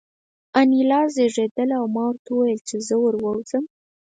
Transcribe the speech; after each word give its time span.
انیلا 0.59 1.01
رېږېدله 1.15 1.75
او 1.81 1.85
ما 1.95 2.03
ورته 2.07 2.29
وویل 2.33 2.61
چې 2.67 2.75
زه 2.87 2.95
ور 3.01 3.15
ووځم 3.17 3.63